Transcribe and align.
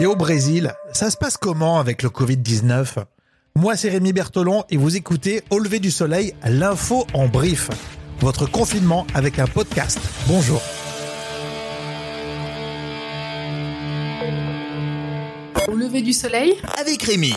Et 0.00 0.06
au 0.06 0.16
Brésil, 0.16 0.72
ça 0.94 1.10
se 1.10 1.18
passe 1.18 1.36
comment 1.36 1.78
avec 1.78 2.02
le 2.02 2.08
Covid-19 2.08 3.04
Moi, 3.54 3.76
c'est 3.76 3.90
Rémi 3.90 4.14
Bertolon 4.14 4.64
et 4.70 4.78
vous 4.78 4.96
écoutez 4.96 5.42
Au 5.50 5.58
lever 5.58 5.78
du 5.78 5.90
soleil, 5.90 6.32
l'info 6.42 7.06
en 7.12 7.28
brief. 7.28 7.68
Votre 8.20 8.50
confinement 8.50 9.06
avec 9.12 9.38
un 9.38 9.46
podcast. 9.46 9.98
Bonjour. 10.26 10.62
Au 15.68 15.76
lever 15.76 16.00
du 16.00 16.14
soleil? 16.14 16.54
Avec 16.80 17.02
Rémi. 17.02 17.34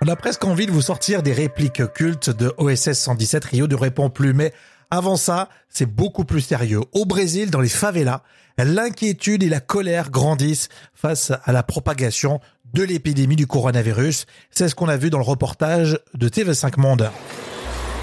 On 0.00 0.08
a 0.08 0.16
presque 0.16 0.44
envie 0.46 0.64
de 0.64 0.72
vous 0.72 0.80
sortir 0.80 1.22
des 1.22 1.34
répliques 1.34 1.92
cultes 1.92 2.30
de 2.30 2.54
OSS 2.56 2.92
117 2.92 3.44
Rio 3.44 3.66
ne 3.66 3.74
répond 3.74 4.08
plus, 4.08 4.32
mais 4.32 4.54
avant 4.90 5.16
ça, 5.16 5.48
c'est 5.68 5.86
beaucoup 5.86 6.24
plus 6.24 6.40
sérieux. 6.40 6.80
Au 6.92 7.04
Brésil, 7.04 7.50
dans 7.50 7.60
les 7.60 7.68
favelas, 7.68 8.22
l'inquiétude 8.58 9.42
et 9.42 9.48
la 9.48 9.60
colère 9.60 10.10
grandissent 10.10 10.68
face 10.94 11.32
à 11.44 11.52
la 11.52 11.62
propagation 11.62 12.40
de 12.72 12.82
l'épidémie 12.82 13.36
du 13.36 13.46
coronavirus. 13.46 14.26
C'est 14.50 14.68
ce 14.68 14.74
qu'on 14.74 14.88
a 14.88 14.96
vu 14.96 15.10
dans 15.10 15.18
le 15.18 15.24
reportage 15.24 15.98
de 16.14 16.28
TV5 16.28 16.78
Monde. 16.78 17.10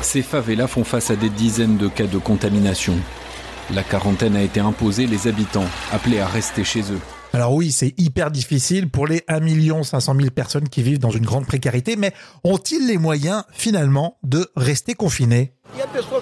Ces 0.02 0.21
favelas 0.21 0.67
font 0.67 0.84
face 0.84 1.12
à 1.12 1.16
des 1.16 1.30
dizaines 1.30 1.77
de 1.77 1.88
cas 1.88 2.07
de 2.07 2.17
contamination. 2.17 2.95
La 3.73 3.84
quarantaine 3.84 4.35
a 4.35 4.41
été 4.41 4.59
imposée, 4.59 5.07
les 5.07 5.27
habitants 5.27 5.68
appelés 5.91 6.20
à 6.20 6.27
rester 6.27 6.63
chez 6.63 6.82
eux. 6.91 6.99
Alors 7.41 7.55
oui, 7.55 7.72
c'est 7.72 8.00
hyper 8.00 8.30
difficile 8.30 8.88
pour 8.88 9.08
les 9.08 9.23
1 9.27 9.82
500 9.82 10.13
000 10.16 10.30
personnes 10.30 10.70
qui 10.70 10.84
vivent 10.84 10.99
dans 10.99 11.09
une 11.09 11.26
grande 11.26 11.48
précarité, 11.48 11.95
mais 11.95 12.13
ont-ils 12.44 12.86
les 12.86 12.99
moyens 12.99 13.45
finalement 13.52 14.20
de 14.22 14.52
rester 14.55 14.94
confinés? 14.94 15.52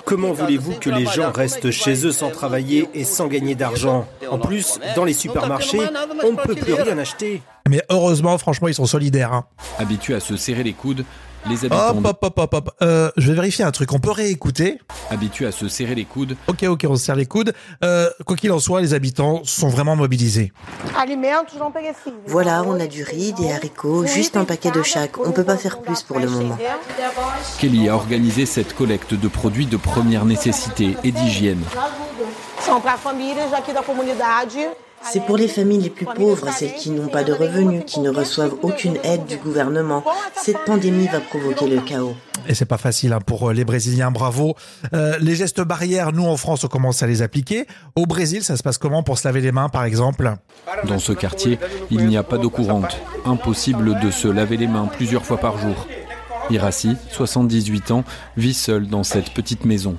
Comment 0.05 0.32
voulez-vous 0.32 0.76
que 0.76 0.90
les 0.90 1.05
gens 1.08 1.34
restent 1.34 1.72
chez 1.72 2.05
eux 2.05 2.13
sans 2.13 2.32
travailler 2.32 2.88
et 2.94 3.04
sans 3.04 3.27
gagner 3.27 3.55
d'argent? 3.55 4.08
En 4.32 4.40
plus, 4.40 4.80
dans 4.96 5.04
les 5.04 5.12
supermarchés, 5.12 5.82
on 6.24 6.32
ne 6.32 6.38
peut 6.38 6.55
plus 6.55 6.74
rien 6.74 6.98
acheter. 6.98 7.41
Mais 7.68 7.84
heureusement, 7.90 8.38
franchement, 8.38 8.70
ils 8.70 8.74
sont 8.74 8.86
solidaires. 8.86 9.34
Hein. 9.34 9.46
Habitués 9.77 10.15
à 10.15 10.21
se 10.21 10.38
serrer 10.38 10.63
les 10.63 10.71
coudes, 10.71 11.04
les 11.48 11.65
habitants... 11.65 11.98
Hop, 11.98 12.18
hop, 12.21 12.37
hop, 12.37 12.54
hop, 12.54 12.76
Euh, 12.82 13.12
je 13.18 13.29
vais 13.29 13.35
vérifier 13.35 13.63
un 13.65 13.71
truc. 13.71 13.91
On 13.93 13.99
peut 13.99 14.12
réécouter. 14.12 14.79
Habitués 15.09 15.46
à 15.48 15.51
se 15.51 15.68
serrer 15.68 15.96
les 15.96 16.05
coudes. 16.05 16.35
Ok, 16.48 16.63
ok, 16.63 16.85
on 16.90 16.96
se 16.96 17.05
serre 17.05 17.15
les 17.15 17.26
coudes. 17.26 17.54
Euh, 17.84 18.09
quoi 18.26 18.35
qu'il 18.35 18.51
en 18.51 18.59
soit, 18.59 18.81
les 18.81 18.93
habitants 18.93 19.41
sont 19.43 19.70
vraiment 19.70 19.96
mobilisés. 19.96 20.51
Voilà, 22.27 22.63
on 22.65 22.79
a 22.79 22.87
du 22.87 23.04
riz, 23.04 23.34
des 23.34 23.51
haricots, 23.51 24.05
juste 24.05 24.37
un 24.37 24.46
paquet 24.46 24.71
de 24.71 24.84
chaque. 24.84 25.18
On 25.20 25.31
peut 25.31 25.43
pas 25.43 25.57
faire 25.57 25.79
plus 25.79 26.01
pour 26.01 26.20
le 26.20 26.29
moment. 26.29 26.57
Kelly 27.59 27.90
a 27.90 27.96
organisé 27.96 28.46
cette 28.46 28.76
collecte 28.76 29.13
de 29.13 29.27
produits 29.27 29.65
de 29.65 29.77
première 29.77 30.26
nécessité 30.26 30.96
et 31.03 31.12
d'hygiène. 31.12 31.63
C'est 35.04 35.26
pour 35.26 35.38
les 35.38 35.48
familles 35.48 35.82
les 35.82 35.90
plus 35.90 36.05
pauvres, 36.05 36.52
celles 36.52 36.76
qui 36.76 36.92
n'ont 36.92 37.08
pas 37.08 37.24
de 37.24 37.34
revenus, 37.34 37.84
qui 37.86 38.00
ne 38.00 38.10
reçoivent 38.10 38.55
aucune 38.62 38.98
aide 39.04 39.26
du 39.26 39.38
gouvernement. 39.38 40.04
Cette 40.36 40.64
pandémie 40.66 41.08
va 41.08 41.20
provoquer 41.20 41.68
le 41.68 41.82
chaos. 41.82 42.16
Et 42.48 42.54
c'est 42.54 42.66
pas 42.66 42.78
facile 42.78 43.14
hein, 43.14 43.20
pour 43.26 43.50
euh, 43.50 43.54
les 43.54 43.66
Brésiliens, 43.66 44.12
bravo. 44.12 44.55
Euh, 44.94 45.18
les 45.20 45.36
gestes 45.36 45.62
barrières, 45.62 46.12
nous 46.14 46.26
en 46.26 46.38
France, 46.38 46.64
on 46.64 46.68
commence 46.68 47.04
à 47.04 47.08
les 47.08 47.22
appliquer. 47.22 47.66
Au 47.96 48.05
Brésil, 48.05 48.44
ça 48.44 48.58
se 48.58 48.64
passe 48.64 48.77
comment 48.77 49.04
pour 49.04 49.18
se 49.18 49.27
laver 49.27 49.42
les 49.42 49.52
mains, 49.52 49.70
par 49.70 49.84
exemple? 49.84 50.34
Dans 50.88 51.00
ce 51.00 51.12
quartier, 51.12 51.60
il 51.92 52.08
n'y 52.08 52.18
a 52.18 52.24
pas 52.24 52.38
d'eau 52.38 52.50
courante. 52.50 52.98
Impossible 53.26 54.00
de 54.00 54.12
se 54.12 54.27
laver 54.27 54.58
les 54.58 54.68
mains 54.68 54.88
plusieurs 54.88 55.26
fois 55.26 55.38
par 55.38 55.58
jour. 55.58 55.88
Iraci, 56.50 56.96
78 57.12 57.92
ans, 57.92 58.04
vit 58.38 58.54
seul 58.54 58.88
dans 58.88 59.04
cette 59.04 59.34
petite 59.34 59.66
maison. 59.66 59.98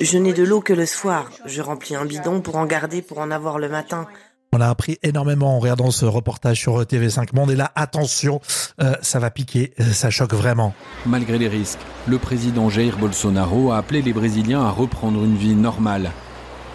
Je 0.00 0.18
n'ai 0.18 0.32
de 0.32 0.42
l'eau 0.42 0.60
que 0.60 0.72
le 0.72 0.86
soir. 0.86 1.30
Je 1.46 1.62
remplis 1.62 1.96
un 1.96 2.04
bidon 2.04 2.40
pour 2.40 2.56
en 2.56 2.66
garder 2.66 3.02
pour 3.02 3.18
en 3.18 3.30
avoir 3.30 3.58
le 3.58 3.68
matin. 3.68 4.06
On 4.52 4.60
a 4.60 4.68
appris 4.68 4.98
énormément 5.04 5.56
en 5.56 5.60
regardant 5.60 5.92
ce 5.92 6.04
reportage 6.06 6.58
sur 6.58 6.82
TV5 6.82 7.28
Monde 7.34 7.52
et 7.52 7.56
là, 7.56 7.70
attention, 7.76 8.40
euh, 8.80 8.94
ça 9.00 9.20
va 9.20 9.30
piquer, 9.30 9.72
euh, 9.78 9.84
ça 9.92 10.10
choque 10.10 10.34
vraiment. 10.34 10.74
Malgré 11.06 11.38
les 11.38 11.46
risques, 11.46 11.78
le 12.08 12.18
président 12.18 12.68
Jair 12.68 12.98
Bolsonaro 12.98 13.70
a 13.70 13.78
appelé 13.78 14.02
les 14.02 14.12
Brésiliens 14.12 14.62
à 14.62 14.70
reprendre 14.70 15.22
une 15.24 15.36
vie 15.36 15.54
normale. 15.54 16.10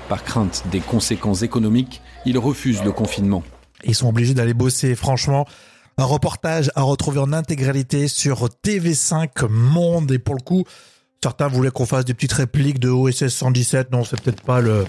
Par 0.07 0.23
crainte 0.23 0.63
des 0.71 0.79
conséquences 0.79 1.41
économiques, 1.41 2.01
il 2.25 2.37
refuse 2.37 2.81
le 2.83 2.93
confinement. 2.93 3.43
Ils 3.83 3.95
sont 3.95 4.07
obligés 4.07 4.33
d'aller 4.33 4.53
bosser, 4.53 4.95
franchement. 4.95 5.45
Un 5.97 6.05
reportage 6.05 6.71
à 6.75 6.81
retrouver 6.81 7.19
en 7.19 7.33
intégralité 7.33 8.07
sur 8.07 8.47
TV5 8.63 9.47
Monde 9.49 10.11
et 10.11 10.19
pour 10.19 10.35
le 10.35 10.41
coup, 10.41 10.63
Certains 11.23 11.47
voulaient 11.47 11.71
qu'on 11.71 11.85
fasse 11.85 12.05
des 12.05 12.13
petites 12.13 12.33
répliques 12.33 12.79
de 12.79 12.89
OSS 12.89 13.29
117. 13.29 13.91
Non, 13.91 14.03
c'est 14.03 14.19
peut-être 14.21 14.41
pas 14.41 14.61
le... 14.61 14.85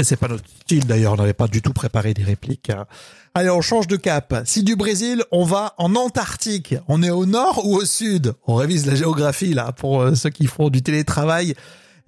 Et 0.00 0.04
c'est 0.04 0.16
pas 0.16 0.28
notre 0.28 0.48
style 0.48 0.86
d'ailleurs, 0.86 1.14
on 1.14 1.16
n'avait 1.16 1.32
pas 1.32 1.48
du 1.48 1.60
tout 1.60 1.72
préparé 1.72 2.14
des 2.14 2.22
répliques. 2.22 2.70
Hein. 2.70 2.86
Allez, 3.34 3.50
on 3.50 3.60
change 3.60 3.88
de 3.88 3.96
cap. 3.96 4.42
Si 4.44 4.62
du 4.62 4.76
Brésil, 4.76 5.24
on 5.32 5.44
va 5.44 5.74
en 5.76 5.96
Antarctique. 5.96 6.76
On 6.86 7.02
est 7.02 7.10
au 7.10 7.26
nord 7.26 7.66
ou 7.66 7.76
au 7.76 7.84
sud? 7.84 8.32
On 8.46 8.54
révise 8.54 8.86
la 8.86 8.94
géographie 8.94 9.54
là 9.54 9.72
pour 9.72 10.00
euh, 10.00 10.14
ceux 10.14 10.30
qui 10.30 10.46
font 10.46 10.70
du 10.70 10.82
télétravail. 10.82 11.54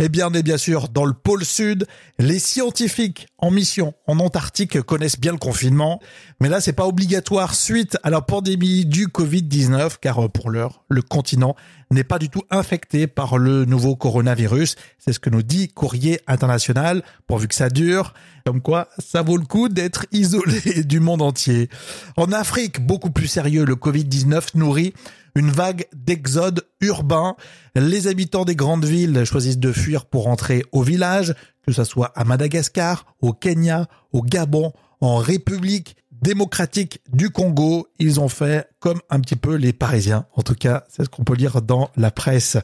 Eh 0.02 0.08
bien, 0.08 0.28
on 0.28 0.32
est 0.32 0.42
bien 0.42 0.56
sûr 0.56 0.88
dans 0.88 1.04
le 1.04 1.12
pôle 1.12 1.44
sud. 1.44 1.86
Les 2.18 2.38
scientifiques 2.38 3.26
en 3.36 3.50
mission 3.50 3.92
en 4.06 4.18
Antarctique 4.18 4.80
connaissent 4.80 5.20
bien 5.20 5.32
le 5.32 5.38
confinement, 5.38 6.00
mais 6.40 6.48
là, 6.48 6.62
c'est 6.62 6.72
pas 6.72 6.86
obligatoire 6.86 7.54
suite 7.54 7.98
à 8.02 8.08
la 8.08 8.22
pandémie 8.22 8.86
du 8.86 9.08
Covid-19, 9.08 9.96
car 10.00 10.24
euh, 10.24 10.28
pour 10.28 10.48
l'heure, 10.48 10.84
le 10.88 11.02
continent 11.02 11.54
n'est 11.90 12.02
pas 12.02 12.18
du 12.18 12.30
tout 12.30 12.44
infecté 12.50 13.08
par 13.08 13.36
le 13.36 13.66
nouveau 13.66 13.94
coronavirus. 13.94 14.76
C'est 14.98 15.12
ce 15.12 15.20
que 15.20 15.28
nous 15.28 15.42
dit 15.42 15.68
Courrier 15.68 16.20
International, 16.26 17.02
pourvu 17.26 17.46
que 17.46 17.54
ça 17.54 17.68
dure. 17.68 18.14
Comme 18.46 18.62
quoi, 18.62 18.88
ça 18.98 19.20
vaut 19.20 19.36
le 19.36 19.44
coup 19.44 19.68
d'être 19.68 20.06
isolé 20.12 20.82
du 20.84 21.00
monde 21.00 21.20
entier. 21.20 21.68
En 22.16 22.32
Afrique, 22.32 22.80
beaucoup 22.86 23.10
plus 23.10 23.26
sérieux, 23.26 23.66
le 23.66 23.74
Covid-19 23.74 24.56
nourrit 24.56 24.94
une 25.40 25.50
vague 25.50 25.86
d'exode 25.94 26.66
urbain. 26.82 27.34
Les 27.74 28.08
habitants 28.08 28.44
des 28.44 28.54
grandes 28.54 28.84
villes 28.84 29.24
choisissent 29.24 29.58
de 29.58 29.72
fuir 29.72 30.04
pour 30.04 30.24
rentrer 30.24 30.62
au 30.70 30.82
village, 30.82 31.34
que 31.66 31.72
ce 31.72 31.82
soit 31.82 32.12
à 32.14 32.24
Madagascar, 32.24 33.06
au 33.22 33.32
Kenya, 33.32 33.88
au 34.12 34.20
Gabon, 34.20 34.74
en 35.00 35.16
République 35.16 35.96
démocratique 36.12 37.00
du 37.10 37.30
Congo. 37.30 37.88
Ils 37.98 38.20
ont 38.20 38.28
fait 38.28 38.68
comme 38.80 39.00
un 39.08 39.18
petit 39.20 39.36
peu 39.36 39.54
les 39.54 39.72
Parisiens. 39.72 40.26
En 40.34 40.42
tout 40.42 40.54
cas, 40.54 40.84
c'est 40.90 41.04
ce 41.04 41.08
qu'on 41.08 41.24
peut 41.24 41.36
lire 41.36 41.62
dans 41.62 41.90
la 41.96 42.10
presse. 42.10 42.58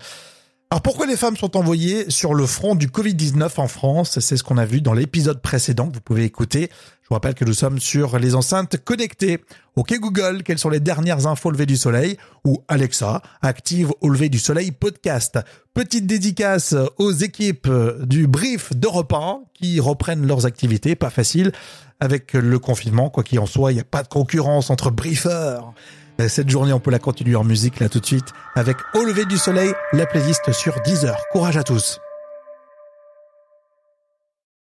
Alors 0.69 0.83
pourquoi 0.83 1.07
les 1.07 1.17
femmes 1.17 1.37
sont 1.37 1.57
envoyées 1.57 2.11
sur 2.11 2.35
le 2.35 2.45
front 2.45 2.75
du 2.75 2.89
Covid-19 2.89 3.61
en 3.61 3.69
France? 3.69 4.19
C'est 4.19 4.37
ce 4.37 4.43
qu'on 4.43 4.59
a 4.59 4.65
vu 4.65 4.81
dans 4.81 4.95
l'épisode 4.95 5.41
précédent 5.41 5.89
que 5.89 5.95
vous 5.95 6.01
pouvez 6.01 6.25
écouter. 6.25 6.71
Je 7.03 7.09
vous 7.09 7.15
rappelle 7.15 7.35
que 7.35 7.45
nous 7.45 7.53
sommes 7.53 7.79
sur 7.79 8.19
les 8.19 8.35
enceintes 8.35 8.77
connectées. 8.83 9.39
Ok 9.77 9.97
Google, 10.01 10.43
quelles 10.43 10.59
sont 10.59 10.69
les 10.69 10.81
dernières 10.81 11.29
infos 11.29 11.53
levées 11.53 11.67
du 11.67 11.77
soleil? 11.77 12.17
Ou 12.45 12.65
Alexa, 12.67 13.23
active 13.43 13.93
au 14.01 14.09
lever 14.09 14.29
du 14.29 14.41
soleil 14.41 14.73
podcast. 14.73 15.39
Petite 15.73 16.09
dédicace 16.09 16.75
aux 16.99 17.13
équipes 17.13 17.71
du 18.03 18.27
brief 18.27 18.75
d'Europe 18.75 19.13
1 19.13 19.43
qui 19.55 19.79
reprennent 19.79 20.27
leurs 20.27 20.47
activités, 20.47 20.97
pas 20.97 21.11
facile 21.11 21.53
avec 22.01 22.33
le 22.33 22.59
confinement. 22.59 23.09
Quoi 23.09 23.23
qu'il 23.23 23.39
en 23.39 23.47
soit, 23.47 23.71
il 23.71 23.77
n'y 23.77 23.81
a 23.81 23.85
pas 23.85 24.03
de 24.03 24.09
concurrence 24.09 24.71
entre 24.71 24.91
briefers. 24.91 25.63
Cette 26.29 26.49
journée, 26.49 26.73
on 26.73 26.81
peut 26.81 26.91
la 26.91 26.99
continuer 26.99 27.37
en 27.37 27.45
musique 27.45 27.81
là 27.81 27.89
tout 27.89 28.01
de 28.01 28.07
suite 28.07 28.33
avec 28.55 28.77
Au 28.95 29.05
lever 29.05 29.27
du 29.27 29.37
soleil, 29.37 29.73
la 29.93 30.07
playlist 30.07 30.51
sur 30.53 30.81
10 30.83 31.05
heures. 31.05 31.21
Courage 31.31 31.57
à 31.57 31.63
tous. 31.63 32.01